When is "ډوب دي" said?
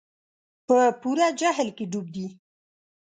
1.91-2.27